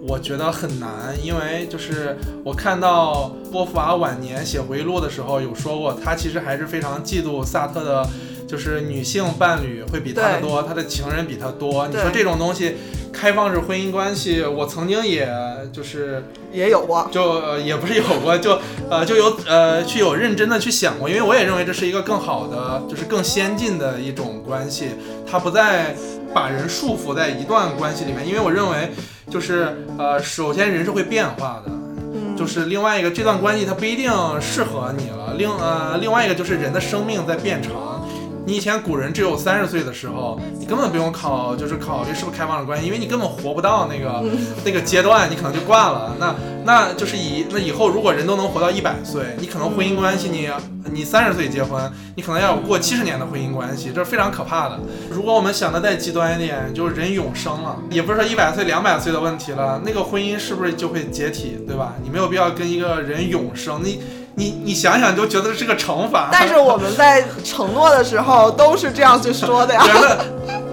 [0.01, 8.09] 我觉得很难，因为就是我看到波伏娃晚年写回忆录的时候有说过，他其实还是非常嫉妒萨特的，
[8.47, 11.87] 就是女性伴侣会比他的多，他的情人比他多。
[11.87, 12.75] 你说这种东西，
[13.13, 15.31] 开放式婚姻关系，我曾经也
[15.71, 16.23] 就是。
[16.51, 17.07] 也有过。
[17.11, 18.59] 就、呃、也不是有过，就
[18.89, 24.89] 呃就有呃去有认真的去想过，因为我也认为这是一个更好的，就是更先进的一种关系，
[25.29, 25.95] 它不再
[26.33, 28.91] 把人束缚在一段关系里面，因为我认为
[29.29, 31.71] 就是呃首先人是会变化的。
[32.11, 35.35] 嗯，就是另外一个，这段关系它不一定适合你了。
[35.37, 38.07] 另呃，另外一个就是人的生命在变长。
[38.49, 44.25] 你以前古人只有三十岁的时候，你根本不用考，就是考虑是不是开放式关系，因为你根本活不到那个、
[44.65, 46.15] 那个阶段，你可能就挂了。
[46.19, 46.35] 那
[46.65, 50.49] 那就是以那以后如果人都能活到一百岁，你可能婚姻关系你
[50.91, 51.79] 你三十岁结婚，
[52.15, 54.79] 你可能要有过七十年的婚姻关系，这是非常可怕的。
[55.11, 61.93] 如果我们想的再极端一点，就是人永生了，也不是说一百岁、两百岁的问题了，那个婚姻是不是就会解体，对吧？
[62.01, 64.01] 你没有必要跟一个人永生，你
[64.39, 66.29] 你你想想就觉得是个惩罚。
[66.31, 69.81] 但是我们在承诺的时候都是这样去说的呀。
[69.85, 70.25] 觉得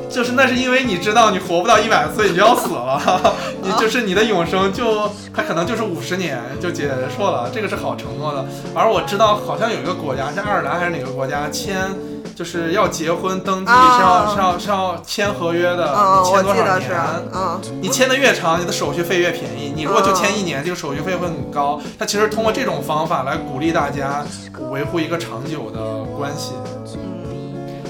[0.09, 8.47] 就是那是因为你知道你活不到一百岁你就要死了， 你就是你的永生就它可能就是五十年就结束了，这个是好承诺的。
[8.73, 11.77] 而我知道好像有一个国家，像爱尔兰还是哪个国家签。
[12.35, 15.87] 就是要结婚登记是要、啊是要是要签合约的，
[16.25, 16.91] 签多少年？
[17.33, 19.73] 嗯，你签的越长，你的手续费越便宜。
[19.75, 21.81] 你如果就签一年，这个手续费会很高。
[21.99, 24.25] 他其实通过这种方法来鼓励大家
[24.71, 26.53] 维护一个长久的关系。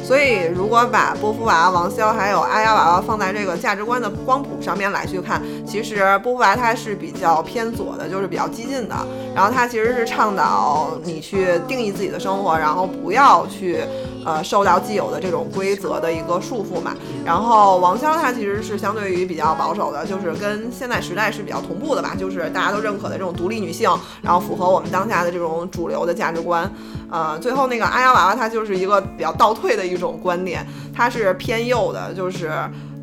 [0.05, 8.95] 所以，如果把波伏娃、王潇还有阿丫娃娃放在这个价值观的光谱上面来去看，其实波伏娃它是比较偏左的，就是比较激进的。
[9.35, 13.81] 然后它其实是倡导你去定义自己的生活，然后不要去
[14.27, 16.95] 呃受到既有的这种规则的一个束缚嘛。
[17.25, 23.89] 然后王潇她其实是相对于比较保守的，就是跟现在时代是比较同步的吧，就是大家都认可的这种独立女性，
[24.21, 26.71] 然后符合我们当下的这种主流的价值观。
[27.09, 32.53] 呃，最后那个阿丫娃娃，她就是一个比较倒退的一种观点，她是偏右的，就是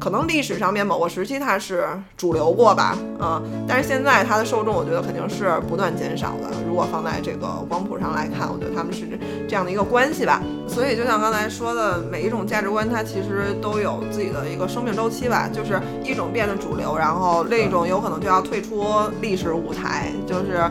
[0.03, 1.87] 可能历史上面某个时期它是
[2.17, 6.51] 主流过吧，嗯、但是现在它的受众，我觉得肯定是不断减少的。
[6.67, 9.07] 如果放在这个光谱上来看，我觉得他们是
[9.47, 10.41] 这样的一个关系吧。
[10.67, 18.83] 所以就像刚才说的，每一种价值观它其实都有自己的一个生命周期吧，就是一种变得主流，然后另一种有可能就要退出
[19.21, 20.69] 历史舞台，就是。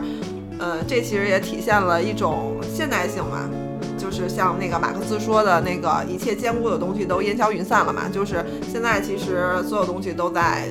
[0.59, 3.49] 呃，这其实也体现了一种现代性嘛，
[4.03, 10.67] 就是像那个马克思说的那个一切坚固的东西都烟消云散了嘛，就是现在其实所有东西都在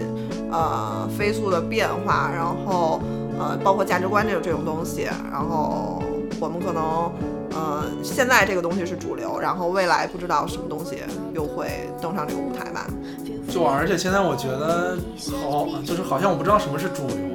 [0.51, 3.01] 呃飞速的变化，然后
[3.39, 6.03] 呃包括价值观这种这种东西，然后
[6.39, 7.11] 我们可能
[7.53, 10.99] 呃现在这个东西是主流，然后未来不知道什么东西
[11.33, 12.87] 又会登上这个舞台吧。
[13.49, 14.99] 就而且现在我觉得
[15.43, 17.32] 好，就是好像我不知道什么是主流。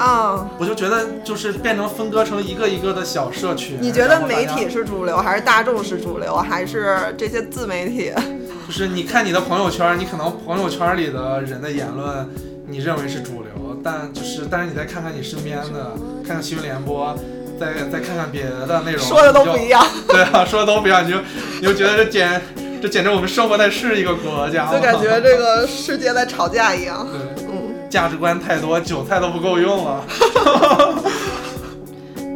[0.00, 3.76] 啊、我就觉得就是变成分割成一个一个的小社群。
[3.80, 8.10] 你觉得媒体是主流，还是大众是主流，还是这些自媒体？
[8.66, 12.26] 就是你看你的朋友圈，你可能朋友圈里的人的言论，
[12.66, 15.92] 你认为是主流，但就是但是你再看看你身边的，
[16.24, 17.14] 看看新闻联播，
[17.60, 21.18] 再再看看别的内容，说的都不一样， 对啊，说的都不一样，你就
[21.60, 22.40] 你就觉得这简
[22.80, 27.06] 这简直我们生活在是一个国家，就感觉这个世界在吵架一样。
[27.12, 27.49] 对嗯
[27.90, 30.04] 价值观太多，韭菜都不够用了。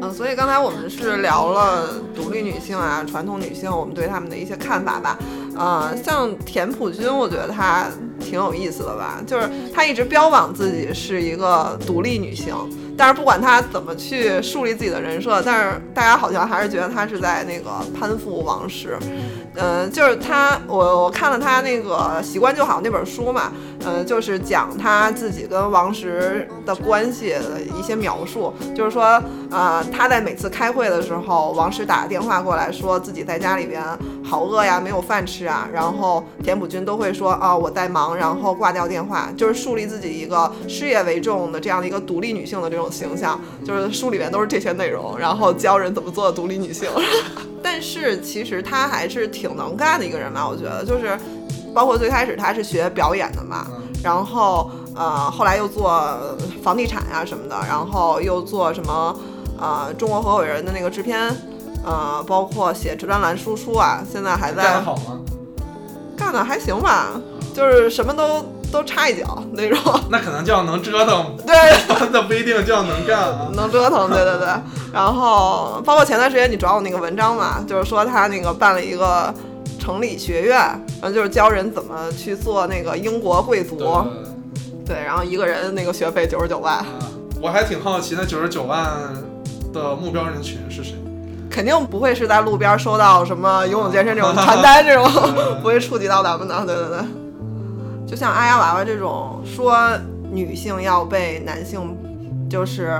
[0.03, 5.17] 嗯，所以刚才我们是聊了独立女性啊、传统女性，我们对她们的一些看法吧。
[5.57, 7.87] 呃，像田朴珺，我觉得她
[8.21, 12.55] 挺有意思的吧，就是她一直标榜自己是一个独立女性，
[12.97, 18.99] 但是不管他怎么去树立自己的人设，但是大家好像还是觉得他是在那个攀附王室。
[19.57, 23.53] 呃，就是他，我我看了他那个《习惯就好》那本书嘛，
[23.85, 33.81] 呃，就是讲他自己跟王石的关系的一些描述，就是说，呃，他在每次开会的时候，王石打电话过来说自己在家里边
[34.25, 46.89] 好饿呀，没有饭吃啊，然后田朴珺都会说啊我在忙，然后挂掉电话，就是树立自己一个事业为重的这样的一个独立女性的这种形象，就是书里面都是这些内容，然后教人怎么做独立女性。
[47.63, 51.19] 但是其实她还是挺能干的一个人吧，我觉得就是。
[51.75, 53.67] 包括最开始他是学表演的嘛，
[54.01, 56.09] 然后呃后来又做
[56.63, 59.19] 房地产啊什么的，然后又做什么
[59.59, 61.37] 呃中国合伙人的那个制片，
[61.85, 65.21] 呃包括写专栏输出啊，现在还在干得好吗？
[66.17, 67.21] 干的还行吧，
[67.55, 69.79] 就是什么都都插一脚那种。
[70.09, 71.55] 那可能叫能折腾，对，
[72.13, 73.51] 那不一定叫能干啊。
[73.53, 74.49] 能折腾，对对对。
[74.93, 79.35] 然后包括前段时间你找我那个文章嘛，就是说他那个办了一个
[79.79, 80.57] 城里学院，
[81.01, 83.77] 然后就是教人怎么去做那个英国贵族。
[84.87, 86.85] 对，然后一个人那个学费九十九万。
[87.41, 88.89] 我还挺好奇，那九十九万
[89.73, 90.95] 的目标人群是谁？
[91.55, 95.09] 肯定不会是在路边收到什么游泳健身这种传单这种，
[95.63, 96.67] 不会触及到咱们的。
[96.67, 96.99] 对对对，
[98.11, 99.79] 就像阿丫娃娃这种说
[100.33, 101.97] 女性要被男性
[102.51, 102.99] 就是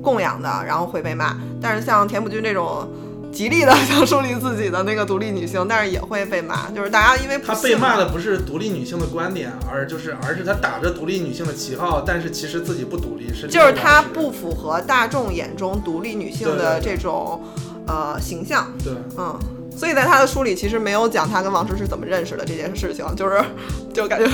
[0.00, 1.36] 供养的，然后会被骂。
[1.60, 2.88] 但是像田朴珺这种
[3.32, 6.70] 极力的想树立自己的那个独立女性，但是也会被骂。
[6.70, 17.42] 就是大家因为她被骂的不是独立女性的观点，而就是而是她打着独立女性的旗号，但是其实自己不独立，是就是她不符合大众眼中独立女性的这种。
[17.86, 19.38] 呃，形象对，嗯，
[19.76, 23.42] 所以在他的书里其实没有讲他跟王石是怎么认识的这件事情，就是
[23.92, 24.30] 就感觉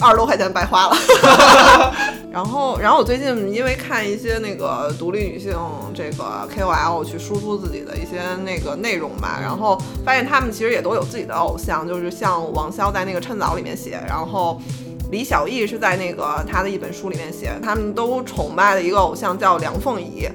[0.00, 0.96] 二十多块钱白花了。
[2.32, 5.52] 然后，然后我最近因为看一些那个独立女性
[5.92, 14.60] 这个 KOL 去输出自己的一些那个内容吧，然后发现他们其实也都有自己的偶像，就是像王潇在那个趁早里面写，然后
[15.10, 20.28] 李小艺是在那个他的一本书里面写，他们都崇拜的一个偶像叫梁凤仪。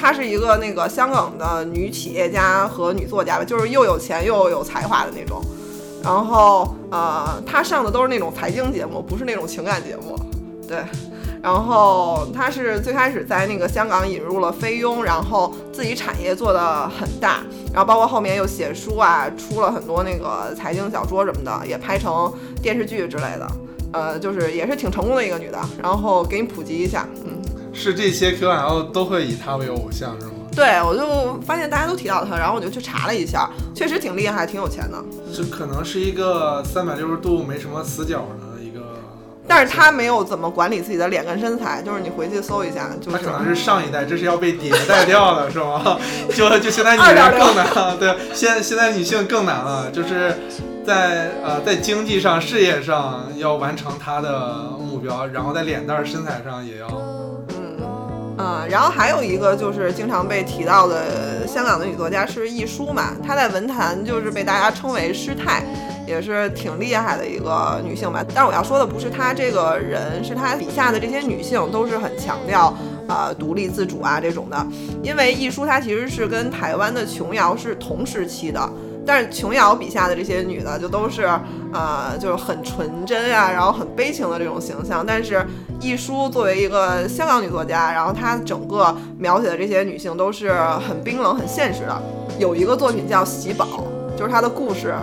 [0.00, 5.42] 她是一个那个香港的女企业家和女作家吧，就是又有钱又有才华的那种。
[6.02, 10.18] 然后呃，她上的都是那种财经节目，不是那种情感节目。
[10.66, 10.82] 对，
[11.42, 22.32] 然后她是最开始在那个香港引入了菲佣，然后自己产业做的很大，然后包括后面又写书啊，出了很多那个财经小说什么的，也拍成
[22.62, 23.46] 电视剧之类的。
[23.92, 25.58] 呃，就是也是挺成功的一个女的。
[25.82, 27.06] 然后给你普及一下，
[27.80, 30.32] 是这些 KOL 都会以他为偶像是吗？
[30.54, 35.02] 对，我就发现大家都提到他，然后我就去查了一下，确实挺厉害，挺有钱的。
[35.34, 38.82] 这可能是一个三百六十度没什么死角的一个，
[39.48, 45.98] 但是他没有怎么管理自己的脸跟身材，就是你回去搜一下，就是他可能是上一代，这是要被迭代掉的，是吗？
[46.36, 50.36] 就就现在女人更难了，对，现现在女性更难了，就是
[50.84, 56.88] 在呃在经济上、事业上要完成她的目标，然后在脸蛋、身材上也要。
[58.40, 65.62] 嗯，然后还有一个就是经常被提到的香港的女作家是亦舒嘛，她在文坛就是被大家称为师太，
[66.06, 68.24] 也是挺厉害的一个女性吧。
[68.34, 72.74] 但是我要说的不是她这个人，是她笔下的这些女性都是很强调
[73.08, 74.66] 呃独立自主啊这种的。
[75.02, 78.70] 因为亦舒她其实是跟台湾的琼瑶是同时期的。
[79.12, 81.28] 但是琼瑶笔下的这些女的就都是，
[81.72, 85.04] 呃，就是很纯真啊，然后很悲情的这种形象。
[85.04, 85.44] 但是
[85.80, 90.52] 亦舒作为一个香港女作家，然后她整个描写的这些女性都是
[90.86, 92.02] 很冰冷、很现实的。
[92.38, 93.66] 有一个作品叫《喜宝》，
[94.16, 94.94] 就是她的故事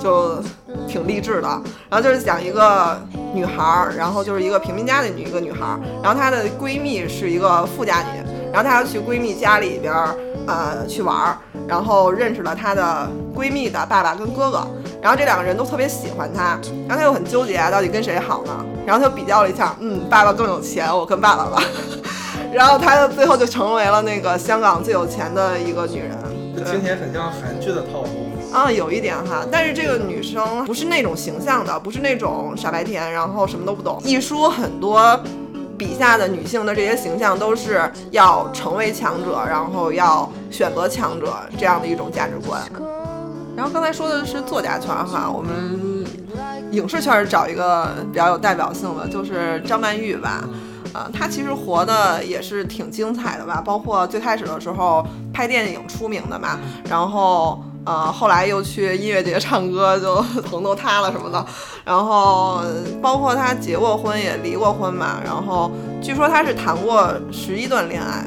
[0.00, 0.40] 就
[0.86, 1.48] 挺励志的。
[1.90, 10.14] 然后就是讲一个女孩儿，然后就是一个平民家的女一个女孩儿，然后她的闺蜜是一个富家女，然后她要去闺蜜家里边儿。
[10.48, 14.64] 呃，去玩儿，然后认识了她的闺蜜的爸爸跟哥哥，
[15.02, 16.56] 然后这两个人都特别喜欢她，
[16.86, 18.64] 然后她又很纠结啊，到底跟谁好呢？
[18.86, 21.60] 然后她就比较了一下，嗯，爸爸更有钱，我跟爸爸吧。
[22.54, 26.16] 然后她最后就成为了那个香港最有钱的一个女人。
[26.64, 34.00] 听起来很像韩剧的套路啊，有一点哈，但是这个女生不是那种形象的，不是那种傻白甜，然后什么都不懂。
[34.04, 35.20] 一书很多。
[35.76, 42.62] 笔下的女性的这些形象都是要成为强者，然后要选择强者这样的一种价值观。
[43.56, 46.04] 然后刚才说的是作家圈哈，我们
[46.72, 50.44] 影视圈找一个比较有代表性的就是张曼玉吧，
[50.92, 56.58] 啊，她其实活的也是挺精彩的吧，包括最开始的时候拍电影出名的嘛，
[56.88, 57.62] 然后。
[57.86, 61.46] 呃，后来又去音乐节唱歌，就 棚都塌了什么的。
[61.84, 62.60] 然后
[63.00, 65.20] 包括他结过婚，也离过婚嘛。
[65.24, 65.70] 然后
[66.02, 68.26] 据说他是谈过十一段恋爱。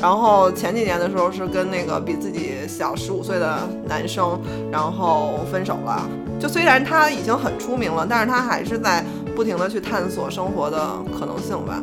[0.00, 6.08] 然后前几年的时候是跟那个比自己小十五岁的男生，然后分手了。
[6.38, 9.04] 就虽然他已经很出名了，但是他还是在
[9.34, 11.82] 不停的去探索生活的可能性吧。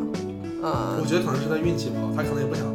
[0.64, 2.66] 嗯，我觉得可能是他运气不好，他可能也不想。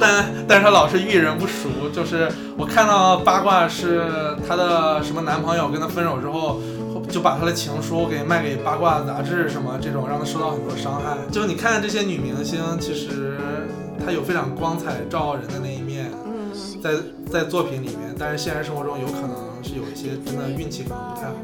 [0.00, 4.02] 但但是她老是遇人不淑，就是我看到八卦是
[4.48, 6.60] 她的什么男朋友跟她分手之后，
[7.08, 11.16] 就把她的情书给卖给八卦杂志什么这种，让她受到很多伤害。
[11.30, 13.36] 就你看这些女明星，其实
[14.04, 16.10] 她有非常光彩照人的那一面，
[16.82, 16.94] 在
[17.30, 21.34] 在作品里面，但是现实生活中有可能是有一些真的运气可能不太好，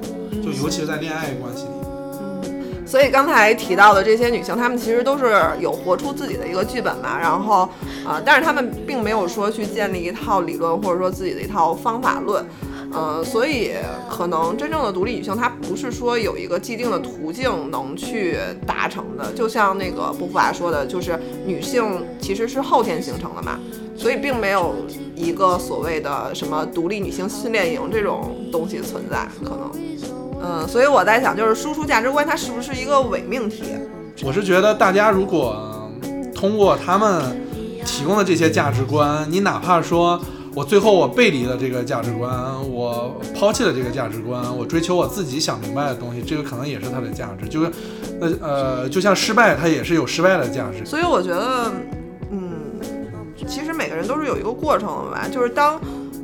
[0.42, 1.85] 就尤其是在恋爱关系里。
[2.86, 7.68] 所以刚才提到的这些女性，她们其实都是有活出自己的一个剧本嘛，然后
[8.06, 12.46] 啊，但是她们并没有说去建立一套理论或者说自己的一套方法论。
[12.92, 13.72] 呃，所以
[14.08, 19.32] 可能真正的独立女性，她不是说有一个既定的途径能去达成的。
[19.32, 23.58] 就像那个波伏娃说的，就是女性其实是后天形成的嘛，
[23.96, 24.72] 所以并没有
[25.16, 29.28] 一个所谓的什么独立女性训练营这种东西存在。
[29.44, 29.70] 可能，
[30.42, 33.64] 嗯，所以我在想，就是输出价值观，它是不是一个伪命题？
[34.24, 35.90] 我是觉得大家如果
[36.34, 37.22] 通过他们
[37.84, 40.20] 提供的这些价值观，你哪怕说。
[40.54, 42.32] 我最后我背离了这个价值观，
[42.70, 47.46] 我抛弃了这个价值观，我追求我自己想明白的东西，这个可能也是它的价值。
[47.46, 47.70] 就是，
[48.22, 50.82] 呃呃，就像失败，它也是有失败的价值。
[50.86, 51.70] 所以我觉得，
[52.30, 52.80] 嗯，
[53.46, 55.28] 其实每个人都是有一个过程的吧。
[55.30, 55.78] 就是当，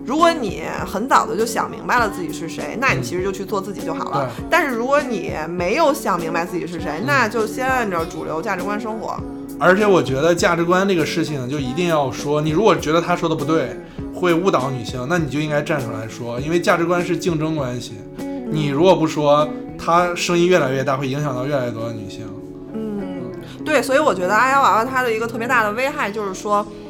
[0.04, 4.30] 如果你很早的就想明白了自己是谁，那你其实就去做自己就好了。
[4.50, 9.16] 但是如果你没有想明白自己是谁，那就先按照主流价值观生活。
[9.58, 13.76] 而且我觉得价值观这个事情，就一定要说，你如果觉得他说的不对。
[14.14, 17.94] 会误导女性，那你就应该站出来说，因为价值观是竞争关系。
[18.52, 22.24] 你如果不说，他声音越来越大，会影响到越来越多的女性。
[22.72, 23.32] 嗯，
[23.64, 26.81] 对，所以我觉得阿瑶娃娃它的一个特别大的危害就是说，嗯，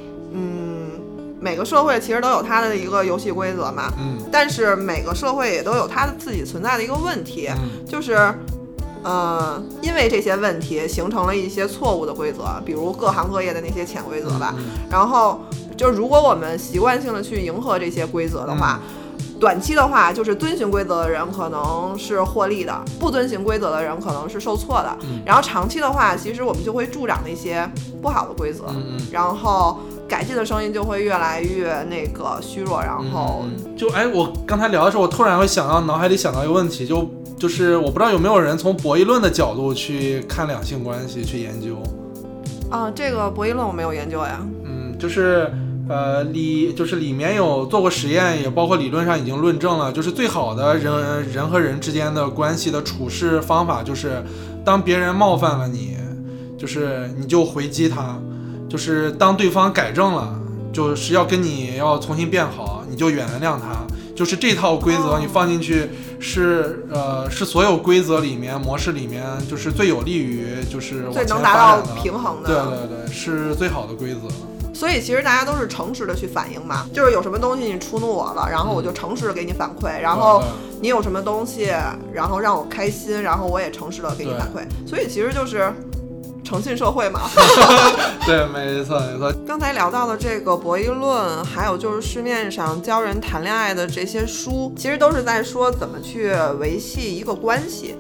[1.43, 3.93] 每个社会其实都有它的一个游戏规则嘛。
[3.99, 4.19] 嗯。
[4.31, 7.51] 但是每个社会也都有它自己存在的一个问题，
[7.87, 8.33] 就是，
[9.03, 14.55] 呃，因为这些问题形成了一些错误的规则，比如各行各业的那些潜规则吧。
[14.89, 15.41] 然后。
[15.75, 18.79] 就如果我们习惯性的去迎合这些规则的话，
[19.41, 24.97] 短期的话，就是遵循规则的人可能是获利的，不遵循规则的人可能是受挫的。
[25.25, 27.69] 然后长期的话，其实我们就会助长那些
[28.01, 28.67] 不好的规则，
[29.11, 29.81] 然后
[30.13, 32.83] 改进的声音就会越来越那个虚弱。
[32.83, 41.83] 然后就哎，我刚才聊的时候，我突然会想到脑海里想到一个问题，就就是我不知道有没有人从博弈论的角度去看两性关系去研究。
[42.71, 44.39] 啊，这个博弈论我没有研究呀。
[44.67, 45.51] 嗯，就是。
[45.89, 50.93] 呃，里就是里面有做过实验，也包括理论上已经论证了，就是最好的人
[51.33, 54.23] 人和人之间的关系的处事方法，就是
[54.65, 55.97] 当别人冒犯了你，
[56.57, 58.17] 就是你就回击他，
[58.73, 60.35] 就是当对方改正了，
[60.73, 63.85] 就是要跟你要重新变好，你就原谅他，
[64.17, 74.21] 就是这套规则你放进去是呃是所有规则里面模式里面就是最有利于就是最能达到平衡的，对对对，是最好的规则。
[74.75, 80.43] 所以其实大家都是诚实的去反映嘛，就是有什么东西你触怒我了，然后我就诚实的给你反馈，然后
[80.81, 81.71] 你有什么东西，
[82.11, 84.67] 然后让我开心，然后我也诚实的给你反馈。
[84.89, 85.71] 所以其实就是
[86.45, 87.21] 诚信社会嘛。
[88.27, 89.33] 对，没错没错。
[89.47, 97.95] 刚才聊到的这个博弈论，还有就是市面上教人谈恋爱的这些书，其实都是在说怎么去维系一个关系，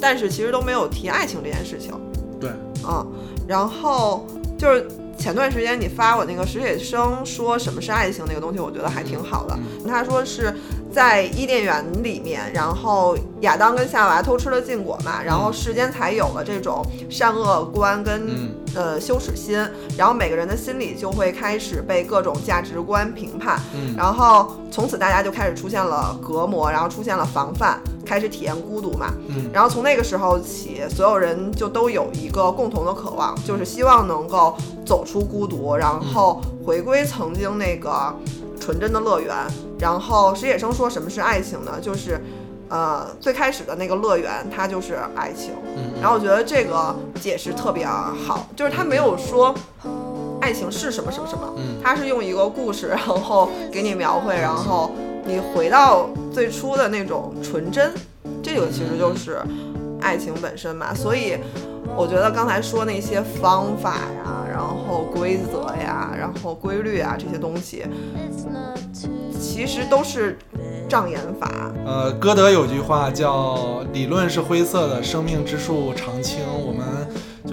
[0.00, 1.92] 但是其实都没有提爱情这件事情。
[2.40, 2.50] 对，
[2.86, 3.06] 嗯，
[3.46, 4.26] 然后
[4.58, 4.88] 就是。
[5.16, 9.56] 前段时间你发我那个史铁生说什么是爱情那个东西，我觉得还挺好的。
[9.86, 10.52] 他说是
[10.94, 19.58] 在伊甸园里面，然后亚当跟夏娃偷吃了禁果嘛，然后世间才有了这种善恶观跟呃羞耻心，
[19.98, 23.58] 然后每个人的心里就会开始被各种价值观评判，
[23.96, 27.80] 然后从此大家就开始出现了隔膜，然后出现了防范。
[28.06, 38.14] 开始体验孤独嘛，嗯，然后从那个时候起，所有人就都有一个共同的渴望，就是希望能够走出孤独，然后回归曾经那个
[38.60, 39.34] 纯真的乐园。
[39.84, 41.72] 然后石野生说什么是爱情呢？
[41.78, 42.18] 就是，
[42.70, 45.50] 呃，最开始的那个乐园，它就是爱情。
[46.00, 49.54] 然后我觉得这个解释特别好，就是他没有说
[50.40, 54.90] 爱情是什么什么什么，他是用一个故事，然后给你描绘，然后。
[55.26, 57.94] 你回到最初的那种纯真，
[58.42, 59.40] 这个其实就是
[59.98, 60.92] 爱情本身嘛。
[60.92, 61.38] 所以
[61.96, 67.84] 我觉得刚才说那些方法呀，然然后规则呀，然后规律啊这些东西，
[69.38, 70.38] 其实都是
[70.88, 71.70] 障眼法。
[71.84, 76.40] 呃，歌德有句话叫“理论是灰色的，生命之树常青”。
[76.66, 76.83] 我们。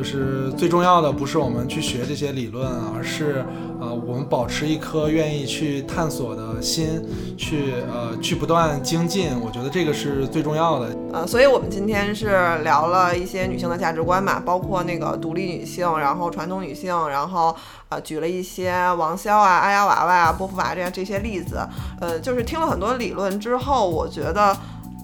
[0.02, 3.45] 就是最重要的不是我们去学这些理论，而是
[3.80, 9.30] 呃我们保持一颗愿意去探索的心，去呃去不断精进。
[9.39, 10.89] 我觉得这个是最重要的。
[11.14, 17.56] 呃，所以我们今天是聊了一些女性的价值观嘛，包括那个独立女性，然后传统女性，然后
[17.89, 21.60] 呃举了一些王潇啊、阿丫娃娃啊、波伏娃这样这些例子。
[21.99, 24.58] 呃，就是听了很多理论之后，我觉得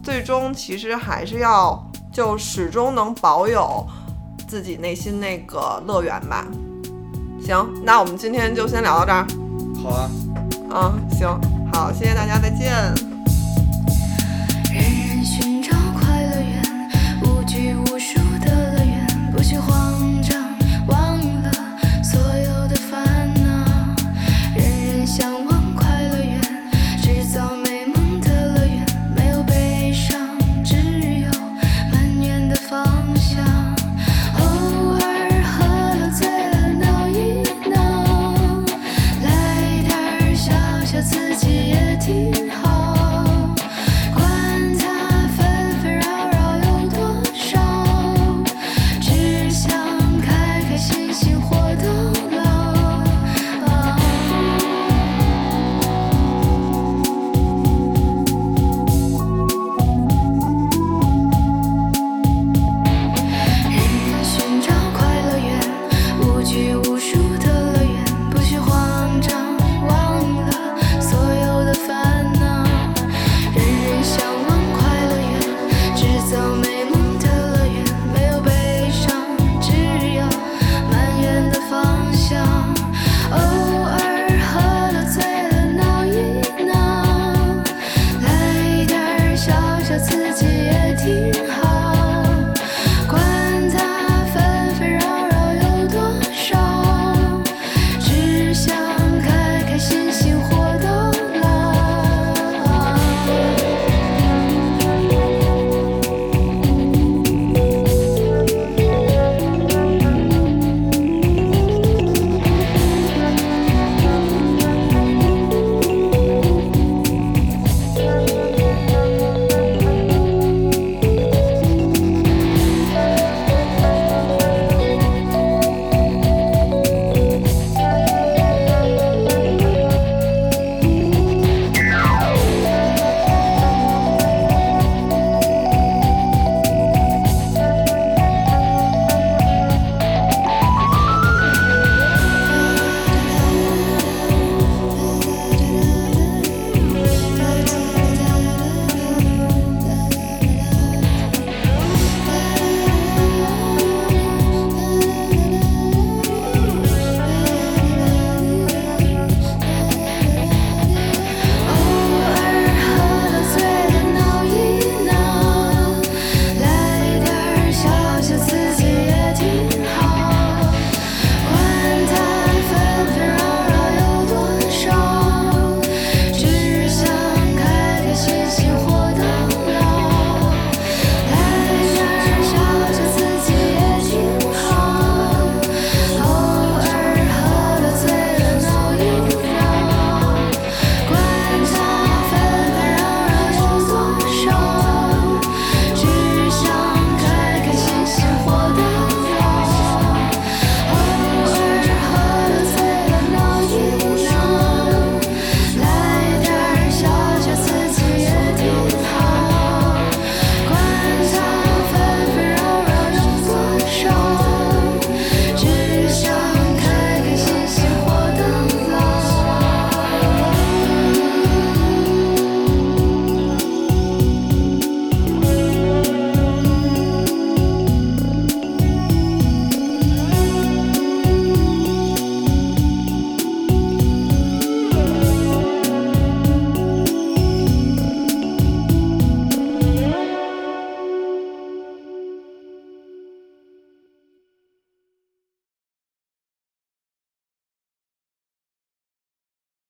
[0.04, 3.86] 最终其实还是要就始终能保有。
[4.48, 6.48] 自己内心那个乐园吧。
[7.41, 9.28] 行，那我们今天就先聊到这儿。
[9.84, 10.10] 好啊。
[10.70, 11.39] 嗯，行，
[11.74, 13.16] 好，谢谢大家，再见。